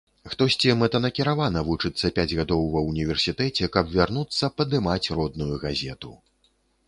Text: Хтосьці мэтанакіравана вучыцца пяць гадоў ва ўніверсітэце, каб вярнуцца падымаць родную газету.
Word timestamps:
Хтосьці 0.29 0.75
мэтанакіравана 0.77 1.61
вучыцца 1.67 2.09
пяць 2.15 2.35
гадоў 2.39 2.63
ва 2.77 2.81
ўніверсітэце, 2.89 3.69
каб 3.77 3.93
вярнуцца 3.97 4.51
падымаць 4.61 5.11
родную 5.19 5.55
газету. 5.65 6.11